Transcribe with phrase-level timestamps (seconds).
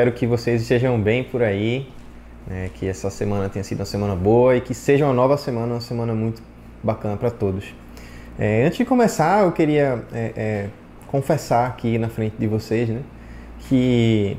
[0.00, 1.86] Espero que vocês estejam bem por aí,
[2.46, 2.70] né?
[2.72, 5.80] que essa semana tenha sido uma semana boa e que seja uma nova semana, uma
[5.82, 6.42] semana muito
[6.82, 7.66] bacana para todos.
[8.38, 10.66] É, antes de começar, eu queria é, é,
[11.06, 13.02] confessar aqui na frente de vocês né,
[13.68, 14.38] que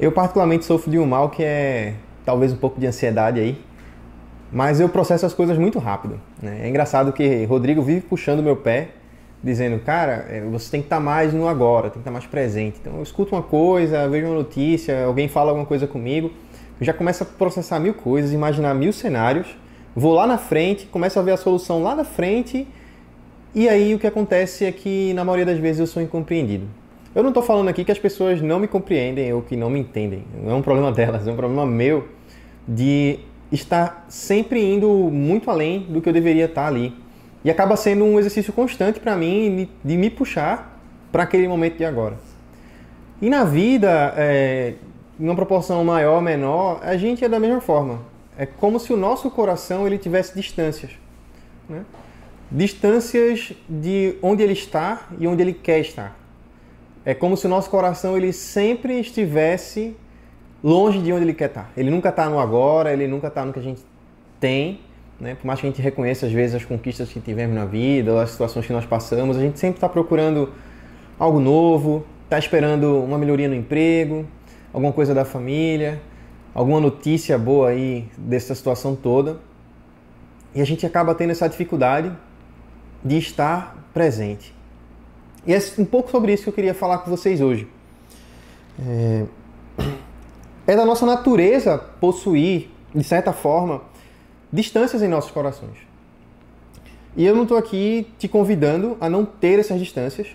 [0.00, 1.94] eu particularmente sofro de um mal que é
[2.24, 3.56] talvez um pouco de ansiedade aí,
[4.50, 6.20] mas eu processo as coisas muito rápido.
[6.42, 6.62] Né?
[6.64, 8.88] É engraçado que Rodrigo vive puxando meu pé
[9.42, 12.12] dizendo, cara, é, você tem que estar tá mais no agora, tem que estar tá
[12.12, 12.78] mais presente.
[12.80, 16.30] Então eu escuto uma coisa, vejo uma notícia, alguém fala alguma coisa comigo,
[16.80, 19.46] eu já começo a processar mil coisas, imaginar mil cenários,
[19.94, 22.66] vou lá na frente, começo a ver a solução lá na frente,
[23.54, 26.66] e aí o que acontece é que na maioria das vezes eu sou incompreendido.
[27.14, 29.80] Eu não estou falando aqui que as pessoas não me compreendem ou que não me
[29.80, 32.06] entendem, não é um problema delas, é um problema meu
[32.66, 33.18] de
[33.50, 36.94] estar sempre indo muito além do que eu deveria estar ali
[37.44, 40.80] e acaba sendo um exercício constante para mim de me puxar
[41.12, 42.16] para aquele momento de agora.
[43.20, 44.74] E na vida, é,
[45.18, 48.00] em uma proporção maior ou menor, a gente é da mesma forma.
[48.36, 50.92] É como se o nosso coração ele tivesse distâncias.
[51.68, 51.84] Né?
[52.50, 56.16] Distâncias de onde ele está e onde ele quer estar.
[57.04, 59.96] É como se o nosso coração ele sempre estivesse
[60.62, 61.70] longe de onde ele quer estar.
[61.76, 63.82] Ele nunca está no agora, ele nunca está no que a gente
[64.38, 64.80] tem,
[65.20, 65.34] né?
[65.34, 68.30] Por mais que a gente reconheça às vezes as conquistas que tivemos na vida, as
[68.30, 70.52] situações que nós passamos, a gente sempre está procurando
[71.18, 74.26] algo novo, está esperando uma melhoria no emprego,
[74.72, 76.00] alguma coisa da família,
[76.54, 79.38] alguma notícia boa aí dessa situação toda.
[80.54, 82.12] E a gente acaba tendo essa dificuldade
[83.04, 84.54] de estar presente.
[85.46, 87.66] E é um pouco sobre isso que eu queria falar com vocês hoje.
[88.86, 89.24] É,
[90.66, 93.82] é da nossa natureza possuir, de certa forma,
[94.52, 95.78] distâncias em nossos corações.
[97.16, 100.28] E eu não estou aqui te convidando a não ter essas distâncias,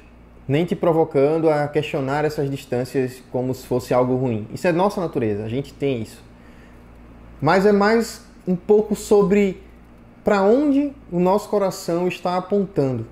[0.48, 4.48] nem te provocando a questionar essas distâncias como se fosse algo ruim.
[4.54, 6.22] Isso é nossa natureza, a gente tem isso.
[7.42, 9.62] Mas é mais um pouco sobre
[10.24, 13.06] para onde o nosso coração está apontando.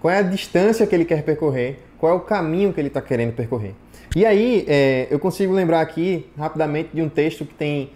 [0.00, 3.00] Qual é a distância que ele quer percorrer, qual é o caminho que ele está
[3.00, 3.74] querendo percorrer.
[4.14, 7.90] E aí, é, eu consigo lembrar aqui rapidamente de um texto que tem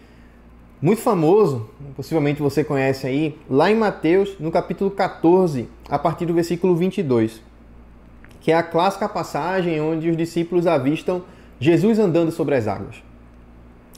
[0.80, 6.34] muito famoso, possivelmente você conhece aí, lá em Mateus, no capítulo 14, a partir do
[6.34, 7.42] versículo 22,
[8.40, 11.22] que é a clássica passagem onde os discípulos avistam
[11.58, 13.02] Jesus andando sobre as águas.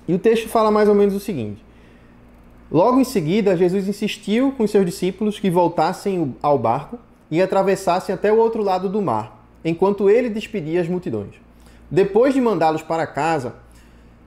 [0.09, 1.63] E o texto fala mais ou menos o seguinte:
[2.73, 6.99] Logo em seguida, Jesus insistiu com seus discípulos que voltassem ao barco
[7.31, 11.35] e atravessassem até o outro lado do mar, enquanto ele despedia as multidões.
[11.91, 13.57] Depois de mandá-los para casa,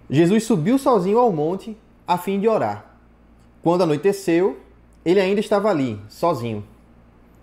[0.09, 1.75] Jesus subiu sozinho ao monte
[2.07, 2.97] a fim de orar.
[3.61, 4.57] Quando anoiteceu,
[5.05, 6.63] ele ainda estava ali, sozinho.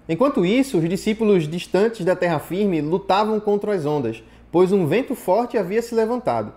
[0.08, 5.14] Enquanto isso, os discípulos distantes da terra firme lutavam contra as ondas, pois um vento
[5.14, 6.52] forte havia se levantado.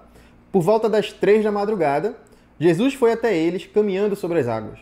[0.51, 2.15] Por volta das três da madrugada,
[2.59, 4.79] Jesus foi até eles, caminhando sobre as águas.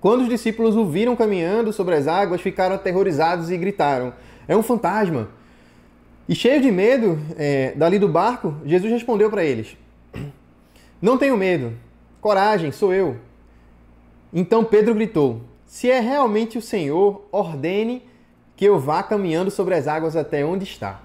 [0.00, 4.12] Quando os discípulos o viram caminhando sobre as águas, ficaram aterrorizados e gritaram:
[4.48, 5.28] É um fantasma!
[6.28, 9.76] E cheio de medo, é, dali do barco, Jesus respondeu para eles:
[11.02, 11.72] Não tenho medo,
[12.20, 13.16] Coragem, sou eu.
[14.32, 18.02] Então Pedro gritou: Se é realmente o Senhor, ordene
[18.56, 21.00] que eu vá caminhando sobre as águas até onde está.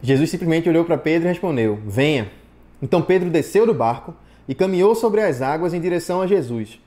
[0.00, 2.30] Jesus simplesmente olhou para Pedro e respondeu: Venha.
[2.80, 4.14] Então Pedro desceu do barco
[4.48, 6.80] e caminhou sobre as águas em direção a Jesus.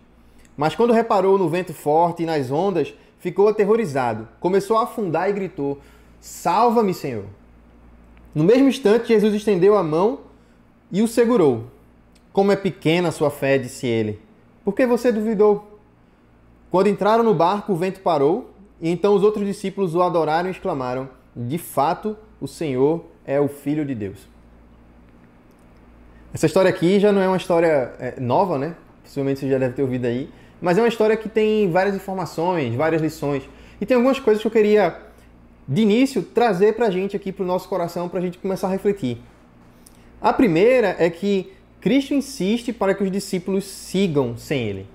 [0.56, 5.34] Mas quando reparou no vento forte e nas ondas, ficou aterrorizado, começou a afundar e
[5.34, 5.80] gritou:
[6.22, 7.26] Salva-me, Senhor!
[8.34, 10.20] No mesmo instante, Jesus estendeu a mão
[10.92, 11.75] e o segurou.
[12.36, 14.20] Como é pequena a sua fé, disse ele.
[14.66, 15.80] Por que você duvidou?
[16.70, 18.52] Quando entraram no barco, o vento parou,
[18.82, 23.48] e então os outros discípulos o adoraram e exclamaram: De fato, o Senhor é o
[23.48, 24.28] Filho de Deus.
[26.34, 28.76] Essa história aqui já não é uma história é, nova, né?
[29.02, 30.30] Possivelmente você já deve ter ouvido aí.
[30.60, 33.44] Mas é uma história que tem várias informações, várias lições.
[33.80, 34.94] E tem algumas coisas que eu queria,
[35.66, 38.68] de início, trazer para a gente aqui, para o nosso coração, para a gente começar
[38.68, 39.22] a refletir.
[40.22, 41.55] A primeira é que
[41.86, 44.88] Cristo insiste para que os discípulos sigam sem ele.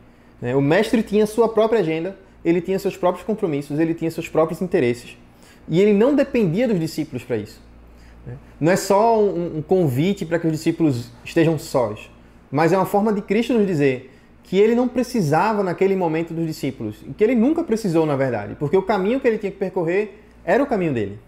[0.43, 0.57] Né?
[0.57, 4.61] O mestre tinha sua própria agenda, ele tinha seus próprios compromissos, ele tinha seus próprios
[4.61, 5.17] interesses.
[5.69, 7.63] E ele não dependia dos discípulos para isso.
[8.27, 8.35] Né?
[8.61, 12.11] Não é só um convite para que os discípulos estejam sós,
[12.51, 16.45] mas é uma forma de Cristo nos dizer que ele não precisava naquele momento dos
[16.45, 19.59] discípulos, e que ele nunca precisou, na verdade, porque o caminho que ele tinha que
[19.59, 21.21] percorrer era o caminho dele.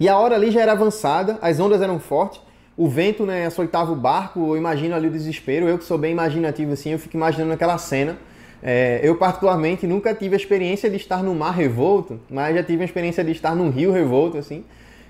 [0.00, 2.47] E a hora ali já era avançada, as ondas eram fortes,
[2.78, 5.68] o vento né, açoitava o barco, eu imagino ali o desespero.
[5.68, 8.16] Eu que sou bem imaginativo assim, eu fico imaginando aquela cena.
[8.62, 12.82] É, eu, particularmente, nunca tive a experiência de estar no mar revolto, mas já tive
[12.82, 14.64] a experiência de estar num rio revolto, assim.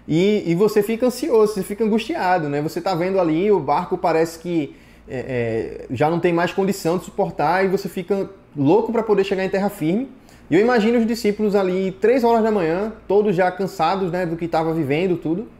[0.06, 2.62] e, e você fica ansioso, você fica angustiado, né?
[2.62, 4.74] Você está vendo ali, o barco parece que
[5.06, 9.24] é, é, já não tem mais condição de suportar e você fica louco para poder
[9.24, 10.08] chegar em terra firme.
[10.50, 14.36] E eu imagino os discípulos ali, três horas da manhã, todos já cansados né, do
[14.36, 15.57] que estava vivendo, tudo.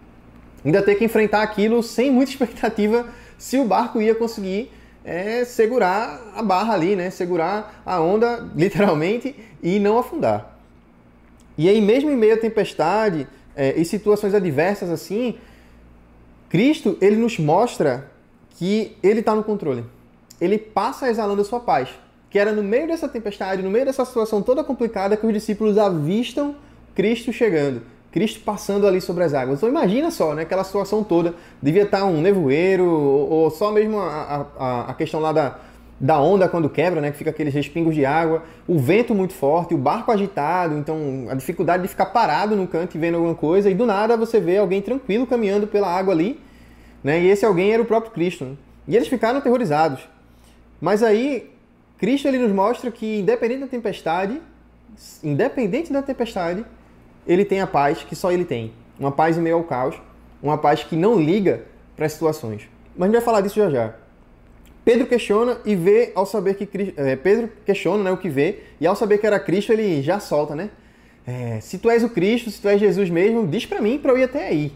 [0.64, 3.06] Ainda ter que enfrentar aquilo sem muita expectativa
[3.36, 4.70] se o barco ia conseguir
[5.04, 7.10] é, segurar a barra ali, né?
[7.10, 10.58] Segurar a onda, literalmente, e não afundar.
[11.56, 13.26] E aí, mesmo em meio à tempestade
[13.56, 15.36] é, e situações adversas assim,
[16.48, 18.10] Cristo, ele nos mostra
[18.50, 19.84] que ele está no controle.
[20.40, 21.88] Ele passa exalando a sua paz
[22.30, 25.78] que era no meio dessa tempestade, no meio dessa situação toda complicada, que os discípulos
[25.78, 26.56] avistam
[26.94, 29.58] Cristo chegando, Cristo passando ali sobre as águas.
[29.58, 33.98] Então imagina só, né, aquela situação toda, devia estar um nevoeiro, ou, ou só mesmo
[33.98, 35.58] a, a, a, questão lá da,
[36.00, 39.74] da onda quando quebra, né, que fica aqueles respingos de água, o vento muito forte,
[39.74, 43.68] o barco agitado, então a dificuldade de ficar parado no canto e vendo alguma coisa,
[43.68, 46.40] e do nada você vê alguém tranquilo caminhando pela água ali,
[47.04, 48.44] né, e esse alguém era o próprio Cristo.
[48.44, 48.56] Né?
[48.88, 50.00] E eles ficaram aterrorizados.
[50.80, 51.50] Mas aí
[51.98, 54.40] Cristo ele nos mostra que independente da tempestade,
[55.22, 56.64] independente da tempestade,
[57.28, 58.72] ele tem a paz que só ele tem.
[58.98, 59.94] Uma paz em meio ao caos,
[60.42, 61.62] uma paz que não liga
[61.94, 62.68] para as situações.
[62.96, 63.94] Mas a gente vai falar disso já já.
[64.84, 66.66] Pedro questiona e vê ao saber que
[66.96, 70.18] é, Pedro questiona né, o que vê e ao saber que era Cristo ele já
[70.18, 70.70] solta, né?
[71.26, 74.12] É, se tu és o Cristo, se tu és Jesus mesmo, diz para mim para
[74.12, 74.72] eu ir até aí.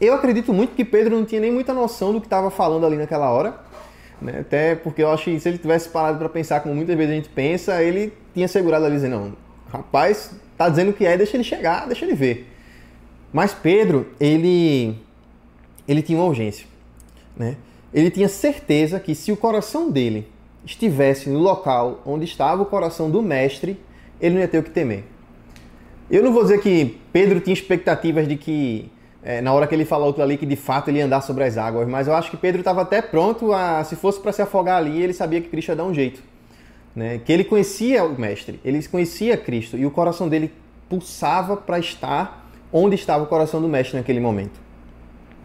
[0.00, 2.96] Eu acredito muito que Pedro não tinha nem muita noção do que estava falando ali
[2.96, 3.54] naquela hora.
[4.20, 4.40] Né?
[4.40, 7.14] Até porque eu acho que se ele tivesse parado para pensar como muitas vezes a
[7.14, 9.32] gente pensa, ele tinha segurado ali dizendo, não,
[9.70, 12.50] rapaz, tá dizendo que é, deixa ele chegar, deixa ele ver.
[13.32, 14.94] Mas Pedro, ele,
[15.86, 16.66] ele tinha uma urgência.
[17.36, 17.56] Né?
[17.92, 20.26] Ele tinha certeza que se o coração dele
[20.64, 23.78] estivesse no local onde estava o coração do mestre,
[24.20, 25.04] ele não ia ter o que temer.
[26.10, 28.90] Eu não vou dizer que Pedro tinha expectativas de que
[29.22, 31.42] é, na hora que ele falou aquilo ali que de fato ele ia andar sobre
[31.42, 34.40] as águas, mas eu acho que Pedro estava até pronto a, se fosse para se
[34.40, 36.22] afogar ali, ele sabia que Cristo ia dar um jeito.
[36.96, 37.18] Né?
[37.18, 40.50] Que ele conhecia o Mestre, ele conhecia Cristo e o coração dele
[40.88, 44.58] pulsava para estar onde estava o coração do Mestre naquele momento.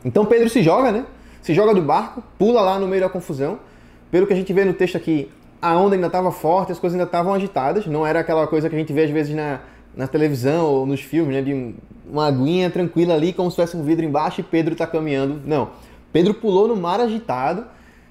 [0.05, 1.05] Então Pedro se joga, né?
[1.41, 3.59] Se joga do barco, pula lá no meio da confusão.
[4.09, 5.29] Pelo que a gente vê no texto aqui,
[5.61, 8.75] a onda ainda estava forte, as coisas ainda estavam agitadas, não era aquela coisa que
[8.75, 9.59] a gente vê às vezes na,
[9.95, 11.41] na televisão ou nos filmes, né?
[11.41, 11.75] De
[12.09, 15.41] uma aguinha tranquila ali, como se tivesse um vidro embaixo e Pedro está caminhando.
[15.45, 15.69] Não.
[16.13, 17.65] Pedro pulou no mar agitado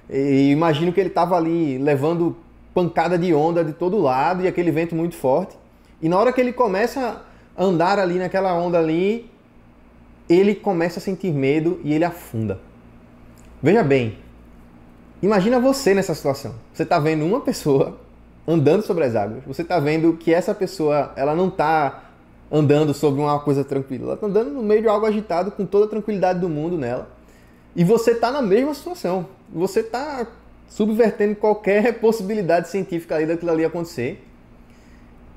[0.07, 2.37] e imagino que ele estava ali levando
[2.73, 5.57] pancada de onda de todo lado e aquele vento muito forte.
[6.01, 7.21] E na hora que ele começa
[7.55, 9.29] a andar ali naquela onda ali,
[10.29, 12.59] ele começa a sentir medo e ele afunda.
[13.61, 14.17] Veja bem,
[15.21, 16.55] imagina você nessa situação.
[16.73, 17.99] Você está vendo uma pessoa
[18.47, 19.43] andando sobre as águas.
[19.45, 22.05] Você está vendo que essa pessoa ela não está
[22.51, 24.05] andando sobre uma coisa tranquila.
[24.05, 27.09] Ela está andando no meio de algo agitado com toda a tranquilidade do mundo nela.
[27.75, 29.27] E você está na mesma situação.
[29.53, 30.27] Você está
[30.71, 34.25] subvertendo qualquer possibilidade científica ali daquilo ali acontecer.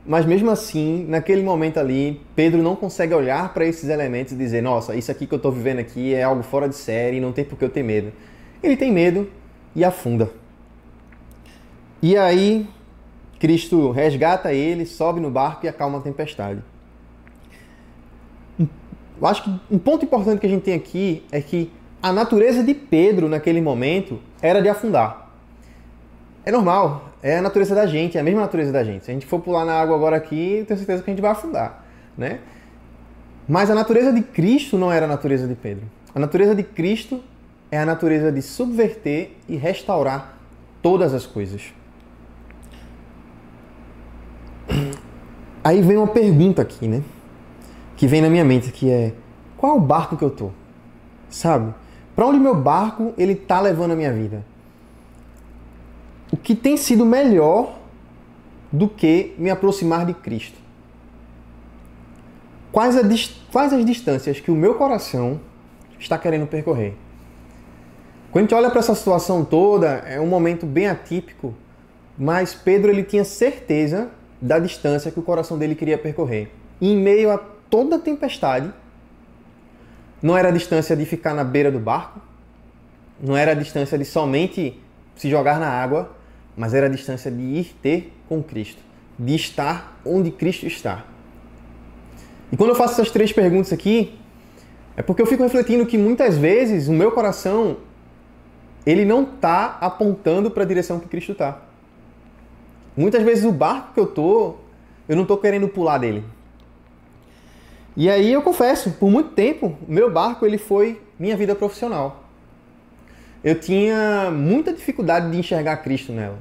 [0.06, 4.62] Mas mesmo assim, naquele momento ali, Pedro não consegue olhar para esses elementos e dizer:
[4.62, 7.44] Nossa, isso aqui que eu estou vivendo aqui é algo fora de série, não tem
[7.44, 8.12] por que eu ter medo.
[8.62, 9.28] Ele tem medo
[9.74, 10.30] e afunda.
[12.00, 12.68] E aí,
[13.40, 16.62] Cristo resgata ele, sobe no barco e acalma a tempestade.
[18.58, 22.62] Eu acho que um ponto importante que a gente tem aqui é que a natureza
[22.62, 25.23] de Pedro naquele momento era de afundar.
[26.44, 29.04] É normal, é a natureza da gente, é a mesma natureza da gente.
[29.04, 31.30] Se a gente for pular na água agora aqui, tenho certeza que a gente vai
[31.30, 31.84] afundar,
[32.16, 32.40] né?
[33.48, 35.84] Mas a natureza de Cristo não era a natureza de Pedro.
[36.14, 37.22] A natureza de Cristo
[37.70, 40.38] é a natureza de subverter e restaurar
[40.82, 41.72] todas as coisas.
[45.62, 47.02] Aí vem uma pergunta aqui, né?
[47.96, 49.12] que vem na minha mente, que é
[49.56, 50.50] qual o barco que eu tô?
[51.28, 51.74] Sabe?
[52.14, 54.44] Para onde meu barco ele tá levando a minha vida?
[56.32, 57.78] O que tem sido melhor
[58.72, 60.58] do que me aproximar de Cristo?
[62.72, 63.02] Quais, a,
[63.52, 65.40] quais as distâncias que o meu coração
[65.98, 66.94] está querendo percorrer?
[68.32, 71.54] Quando a gente olha para essa situação toda, é um momento bem atípico,
[72.18, 74.10] mas Pedro ele tinha certeza
[74.42, 76.50] da distância que o coração dele queria percorrer.
[76.80, 77.38] E em meio a
[77.74, 78.72] toda a tempestade.
[80.22, 82.20] Não era a distância de ficar na beira do barco,
[83.20, 84.80] não era a distância de somente
[85.16, 86.10] se jogar na água,
[86.56, 88.82] mas era a distância de ir ter com Cristo,
[89.18, 91.04] de estar onde Cristo está.
[92.52, 94.18] E quando eu faço essas três perguntas aqui,
[94.96, 97.78] é porque eu fico refletindo que muitas vezes o meu coração
[98.86, 101.62] ele não está apontando para a direção que Cristo está.
[102.96, 104.54] Muitas vezes o barco que eu tô,
[105.08, 106.24] eu não estou querendo pular dele.
[107.96, 112.23] E aí eu confesso, por muito tempo, meu barco ele foi minha vida profissional.
[113.44, 116.38] Eu tinha muita dificuldade de enxergar Cristo nela.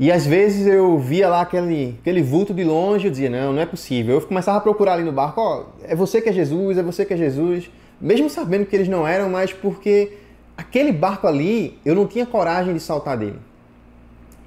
[0.00, 3.62] E às vezes eu via lá aquele, aquele vulto de longe, eu dizia, não, não
[3.62, 4.16] é possível.
[4.16, 6.82] Eu começava a procurar ali no barco, ó, oh, é você que é Jesus, é
[6.82, 7.70] você que é Jesus.
[8.00, 10.14] Mesmo sabendo que eles não eram, mas porque
[10.56, 13.38] aquele barco ali, eu não tinha coragem de saltar dele.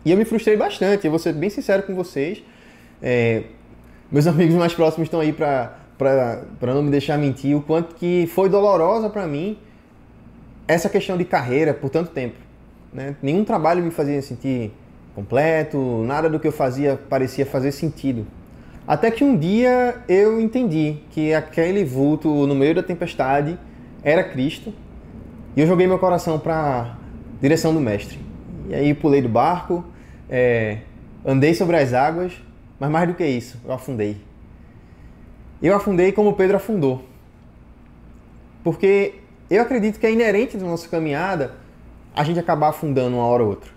[0.03, 2.43] E eu me frustrei bastante, eu vou ser bem sincero com vocês.
[3.01, 3.43] É,
[4.11, 5.71] meus amigos mais próximos estão aí para
[6.61, 9.57] não me deixar mentir, o quanto que foi dolorosa para mim
[10.67, 12.35] essa questão de carreira por tanto tempo.
[12.93, 13.15] Né?
[13.21, 14.71] Nenhum trabalho me fazia sentir
[15.15, 18.25] completo, nada do que eu fazia parecia fazer sentido.
[18.87, 23.57] Até que um dia eu entendi que aquele vulto no meio da tempestade
[24.03, 24.73] era Cristo
[25.55, 26.97] e eu joguei meu coração para a
[27.41, 28.19] direção do Mestre.
[28.69, 29.83] E aí pulei do barco,
[30.29, 30.79] é,
[31.25, 32.33] andei sobre as águas,
[32.79, 34.17] mas mais do que isso, eu afundei.
[35.61, 37.03] Eu afundei como Pedro afundou.
[38.63, 39.15] Porque
[39.49, 41.53] eu acredito que é inerente da nossa caminhada
[42.15, 43.69] a gente acabar afundando uma hora ou outra.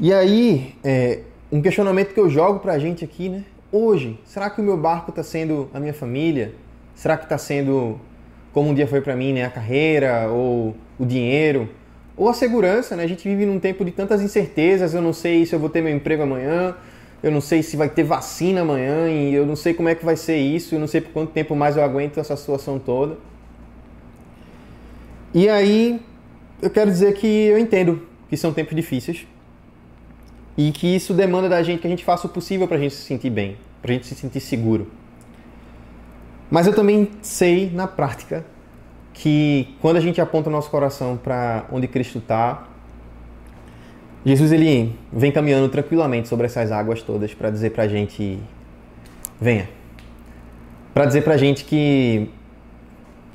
[0.00, 3.44] E aí, é, um questionamento que eu jogo pra gente aqui, né?
[3.72, 6.52] Hoje, será que o meu barco está sendo a minha família?
[6.94, 7.98] Será que está sendo
[8.52, 9.44] como um dia foi para mim, né?
[9.44, 11.68] A carreira ou o dinheiro?
[12.16, 13.02] Ou a segurança, né?
[13.02, 14.94] A gente vive num tempo de tantas incertezas.
[14.94, 16.76] Eu não sei se eu vou ter meu emprego amanhã,
[17.22, 20.04] eu não sei se vai ter vacina amanhã, e eu não sei como é que
[20.04, 23.16] vai ser isso, eu não sei por quanto tempo mais eu aguento essa situação toda.
[25.34, 26.00] E aí,
[26.62, 29.26] eu quero dizer que eu entendo que são tempos difíceis,
[30.56, 32.94] e que isso demanda da gente que a gente faça o possível para a gente
[32.94, 34.90] se sentir bem, para a gente se sentir seguro.
[36.48, 38.46] Mas eu também sei na prática
[39.12, 42.68] que quando a gente aponta o nosso coração para onde Cristo está,
[44.24, 48.38] Jesus ele vem caminhando tranquilamente sobre essas águas todas para dizer para a gente:
[49.40, 49.68] venha.
[50.92, 52.30] Para dizer para a gente que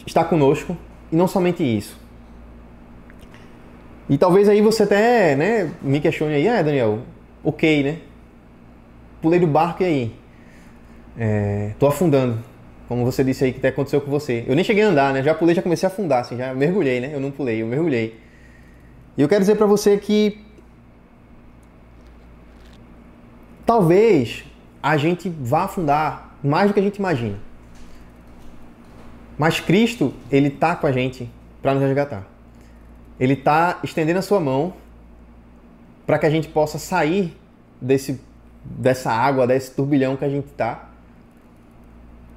[0.05, 0.77] está conosco
[1.11, 1.99] e não somente isso,
[4.09, 6.99] e talvez aí você até né, me questione aí, ah, Daniel,
[7.43, 7.97] ok, né?
[9.21, 10.15] Pulei do barco e aí?
[11.15, 12.39] É, tô afundando.
[12.87, 14.43] Como você disse aí que até aconteceu com você.
[14.47, 15.21] Eu nem cheguei a andar, né?
[15.21, 17.11] Já pulei, já comecei a afundar, assim, já mergulhei, né?
[17.13, 18.19] Eu não pulei, eu mergulhei.
[19.15, 20.43] E eu quero dizer para você que
[23.63, 24.43] talvez
[24.81, 27.37] a gente vá afundar mais do que a gente imagina.
[29.39, 31.27] Mas Cristo, ele tá com a gente
[31.63, 32.27] para nos resgatar
[33.19, 34.73] ele está estendendo a sua mão
[36.05, 37.37] para que a gente possa sair
[37.81, 38.21] desse,
[38.63, 40.89] dessa água, desse turbilhão que a gente está,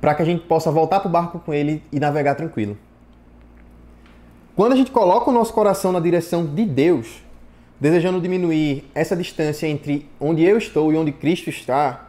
[0.00, 2.76] para que a gente possa voltar para o barco com ele e navegar tranquilo.
[4.56, 7.22] Quando a gente coloca o nosso coração na direção de Deus,
[7.80, 12.08] desejando diminuir essa distância entre onde eu estou e onde Cristo está,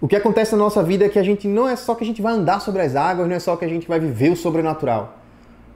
[0.00, 2.06] o que acontece na nossa vida é que a gente não é só que a
[2.06, 4.36] gente vai andar sobre as águas, não é só que a gente vai viver o
[4.36, 5.18] sobrenatural,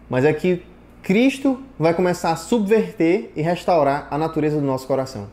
[0.09, 0.63] mas é que
[1.03, 5.29] Cristo vai começar a subverter e restaurar a natureza do nosso coração.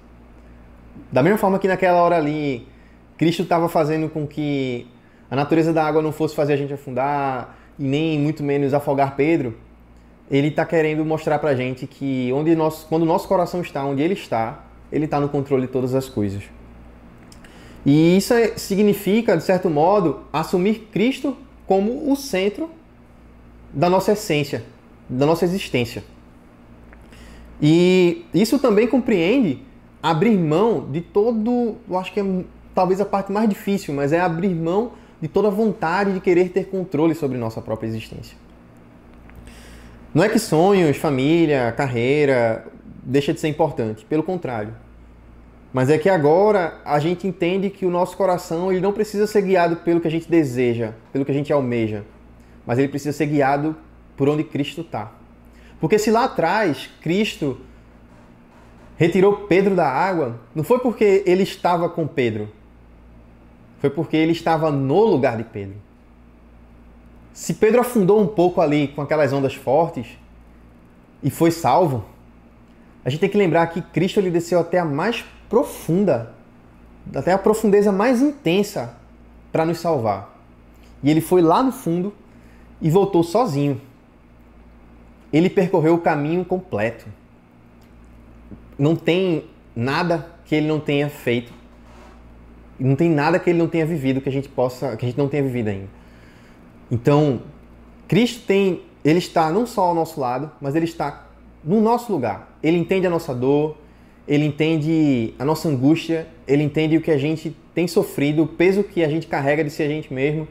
[1.11, 2.67] Da mesma forma que naquela hora ali,
[3.17, 4.87] Cristo estava fazendo com que
[5.29, 9.15] a natureza da água não fosse fazer a gente afundar e nem muito menos afogar
[9.17, 9.55] Pedro,
[10.31, 13.83] ele está querendo mostrar para a gente que onde nós, quando o nosso coração está
[13.83, 16.43] onde ele está, ele está no controle de todas as coisas.
[17.85, 22.69] E isso é, significa, de certo modo, assumir Cristo como o centro
[23.73, 24.63] da nossa essência,
[25.09, 26.03] da nossa existência.
[27.61, 29.59] E isso também compreende
[30.01, 32.25] abrir mão de todo, eu acho que é
[32.73, 36.65] talvez a parte mais difícil, mas é abrir mão de toda vontade de querer ter
[36.65, 38.37] controle sobre nossa própria existência.
[40.13, 42.65] Não é que sonhos, família, carreira
[43.03, 44.73] deixa de ser importante, pelo contrário.
[45.77, 49.43] Mas é que agora a gente entende que o nosso coração ele não precisa ser
[49.43, 52.03] guiado pelo que a gente deseja, pelo que a gente almeja,
[52.65, 53.77] mas ele precisa ser guiado
[54.15, 55.11] por onde Cristo está.
[55.79, 57.61] Porque se lá atrás Cristo
[58.95, 62.49] retirou Pedro da água, não foi porque ele estava com Pedro,
[63.77, 65.75] foi porque ele estava no lugar de Pedro.
[67.31, 70.07] Se Pedro afundou um pouco ali com aquelas ondas fortes
[71.21, 72.03] e foi salvo,
[73.05, 76.33] a gente tem que lembrar que Cristo ele desceu até a mais profunda,
[77.15, 78.95] até a profundeza mais intensa
[79.51, 80.37] para nos salvar.
[81.01, 82.13] E ele foi lá no fundo
[82.81, 83.81] e voltou sozinho
[85.31, 87.05] ele percorreu o caminho completo.
[88.77, 91.51] Não tem nada que ele não tenha feito.
[92.79, 95.17] Não tem nada que ele não tenha vivido que a gente possa, que a gente
[95.17, 95.89] não tenha vivido ainda.
[96.89, 97.41] Então,
[98.07, 101.27] Cristo tem, ele está não só ao nosso lado, mas ele está
[101.63, 102.55] no nosso lugar.
[102.61, 103.77] Ele entende a nossa dor,
[104.27, 108.83] ele entende a nossa angústia, ele entende o que a gente tem sofrido, o peso
[108.83, 110.47] que a gente carrega de ser a gente mesmo.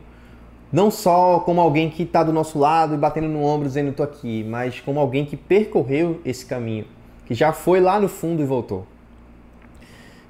[0.72, 4.04] Não só como alguém que está do nosso lado e batendo no ombro dizendo estou
[4.04, 6.86] aqui, mas como alguém que percorreu esse caminho,
[7.26, 8.86] que já foi lá no fundo e voltou.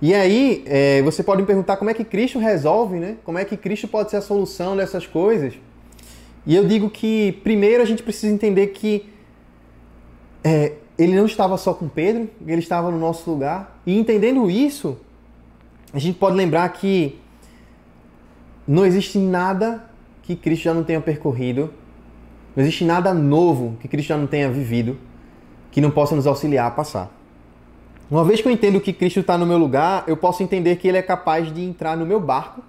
[0.01, 3.17] E aí, é, você pode me perguntar como é que Cristo resolve, né?
[3.25, 5.55] Como é que Cristo pode ser a solução dessas coisas?
[6.45, 9.07] E eu digo que, primeiro, a gente precisa entender que
[10.45, 13.81] é, ele não estava só com Pedro, ele estava no nosso lugar.
[13.87, 14.99] E entendendo isso,
[15.93, 17.19] a gente pode lembrar que
[18.67, 19.85] não existe nada
[20.23, 21.73] que Cristo já não tenha percorrido,
[22.55, 24.99] não existe nada novo que Cristo já não tenha vivido
[25.71, 27.11] que não possa nos auxiliar a passar.
[28.11, 30.89] Uma vez que eu entendo que Cristo está no meu lugar, eu posso entender que
[30.89, 32.63] Ele é capaz de entrar no meu barco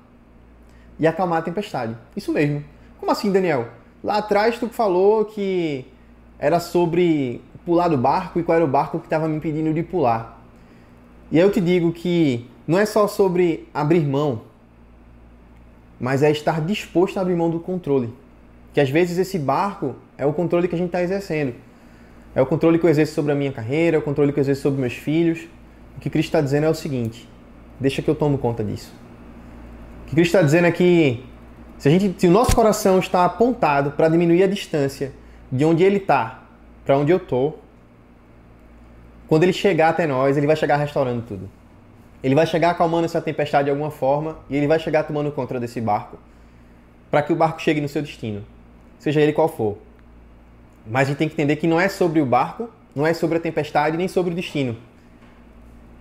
[0.99, 1.95] e acalmar a tempestade.
[2.17, 2.65] Isso mesmo.
[2.99, 3.69] Como assim, Daniel?
[4.03, 5.85] Lá atrás tu falou que
[6.37, 9.83] era sobre pular do barco e qual era o barco que estava me impedindo de
[9.83, 10.41] pular.
[11.29, 14.43] E aí eu te digo que não é só sobre abrir mão,
[15.99, 18.13] mas é estar disposto a abrir mão do controle.
[18.73, 21.53] Que às vezes esse barco é o controle que a gente está exercendo.
[22.33, 24.41] É o controle que eu exerço sobre a minha carreira, é o controle que eu
[24.41, 25.39] exerço sobre meus filhos.
[25.97, 27.27] O que Cristo está dizendo é o seguinte:
[27.77, 28.93] deixa que eu tomo conta disso.
[30.03, 31.25] O que Cristo está dizendo é que
[31.77, 35.11] se, a gente, se o nosso coração está apontado para diminuir a distância
[35.51, 36.46] de onde ele está
[36.87, 37.59] para onde eu estou,
[39.27, 41.49] quando ele chegar até nós, ele vai chegar restaurando tudo.
[42.23, 45.59] Ele vai chegar acalmando essa tempestade de alguma forma e ele vai chegar tomando conta
[45.59, 46.17] desse barco
[47.11, 48.41] para que o barco chegue no seu destino,
[48.99, 49.77] seja ele qual for.
[50.89, 53.37] Mas a gente tem que entender que não é sobre o barco, não é sobre
[53.37, 54.77] a tempestade nem sobre o destino,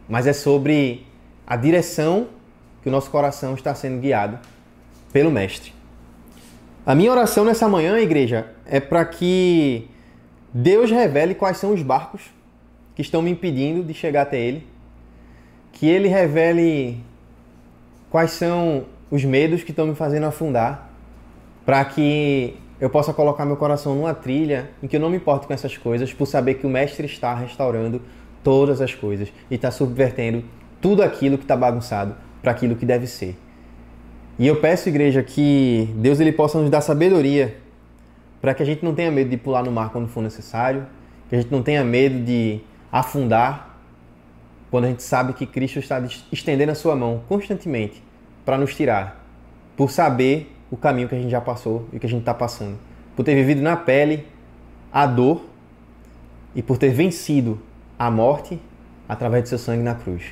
[0.09, 1.05] mas é sobre
[1.45, 2.29] a direção
[2.81, 4.39] que o nosso coração está sendo guiado
[5.13, 5.73] pelo Mestre.
[6.87, 9.91] A minha oração nessa manhã, igreja, é para que
[10.59, 12.23] Deus revele quais são os barcos
[12.95, 14.67] que estão me impedindo de chegar até Ele,
[15.71, 16.99] que Ele revele
[18.09, 20.91] quais são os medos que estão me fazendo afundar,
[21.67, 25.47] para que eu possa colocar meu coração numa trilha em que eu não me importo
[25.47, 28.01] com essas coisas, por saber que o Mestre está restaurando
[28.43, 30.43] todas as coisas e está subvertendo
[30.81, 33.37] tudo aquilo que está bagunçado para aquilo que deve ser.
[34.39, 37.66] E eu peço, igreja, que Deus ele possa nos dar sabedoria
[38.47, 40.87] para que a gente não tenha medo de pular no mar quando for necessário,
[41.29, 42.61] que a gente não tenha medo de
[42.93, 43.77] afundar
[44.71, 48.01] quando a gente sabe que Cristo está estendendo a sua mão constantemente
[48.45, 49.21] para nos tirar,
[49.77, 52.79] por saber o caminho que a gente já passou e que a gente está passando,
[53.17, 54.25] por ter vivido na pele
[54.93, 55.45] a dor
[56.55, 57.61] e por ter vencido
[57.99, 58.61] a morte
[59.09, 60.23] através de seu sangue na cruz.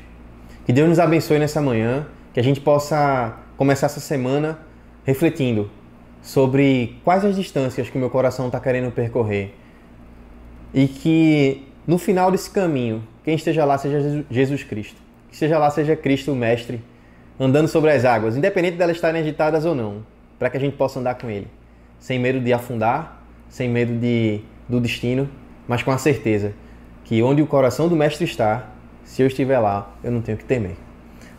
[0.65, 4.61] Que Deus nos abençoe nessa manhã, que a gente possa começar essa semana
[5.05, 5.69] refletindo
[6.25, 9.55] sobre quais as distâncias que o meu coração está querendo percorrer.
[10.73, 14.97] E que no final desse caminho, quem esteja lá seja Jesus Cristo,
[15.29, 16.83] que esteja lá seja Cristo o Mestre
[17.39, 20.05] andando sobre as águas, independente delas estarem agitadas ou não,
[20.39, 21.47] para que a gente possa andar com Ele,
[21.99, 25.29] sem medo de afundar, sem medo de, do destino,
[25.69, 26.55] mas com a certeza
[27.05, 28.71] que onde o coração do Mestre está,
[29.05, 30.77] se eu estiver lá, eu não tenho que temer.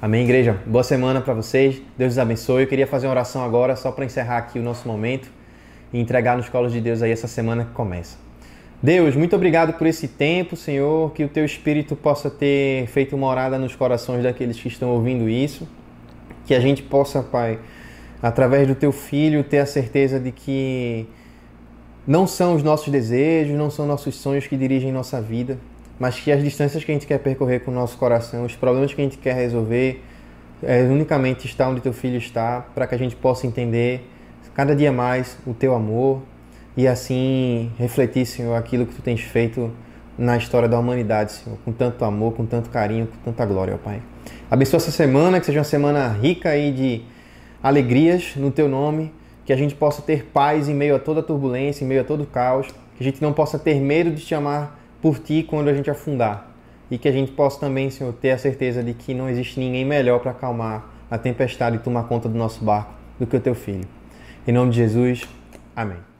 [0.02, 0.60] Amém, igreja?
[0.66, 1.82] Boa semana para vocês.
[1.98, 2.64] Deus os abençoe.
[2.64, 5.32] Eu queria fazer uma oração agora, só para encerrar aqui o nosso momento
[5.94, 8.18] e entregar nos colos de Deus aí essa semana que começa.
[8.84, 13.58] Deus, muito obrigado por esse tempo, Senhor, que o Teu Espírito possa ter feito morada
[13.58, 15.66] nos corações daqueles que estão ouvindo isso,
[16.46, 17.58] que a gente possa, Pai,
[18.22, 21.08] através do Teu Filho, ter a certeza de que
[22.06, 25.58] não são os nossos desejos, não são nossos sonhos que dirigem nossa vida,
[26.00, 28.94] mas que as distâncias que a gente quer percorrer com o nosso coração, os problemas
[28.94, 30.04] que a gente quer resolver,
[30.64, 34.10] é unicamente estar onde teu filho está, para que a gente possa entender
[34.54, 36.22] cada dia mais o teu amor
[36.78, 39.72] e assim refletir, Senhor, aquilo que tu tens feito
[40.18, 43.78] na história da humanidade, Senhor, com tanto amor, com tanto carinho, com tanta glória, ó
[43.78, 44.02] Pai.
[44.50, 47.02] Abençoa essa semana, que seja uma semana rica aí de
[47.62, 51.84] alegrias no teu nome, que a gente possa ter paz em meio a toda turbulência,
[51.84, 54.80] em meio a todo caos, que a gente não possa ter medo de te amar
[55.06, 56.48] por ti quando a gente afundar.
[56.90, 59.86] E que a gente possa também, Senhor, ter a certeza de que não existe ninguém
[59.86, 63.54] melhor para acalmar a tempestade e tomar conta do nosso barco do que o teu
[63.54, 63.88] filho.
[64.48, 65.22] Em nome de Jesus,
[65.76, 66.15] amém.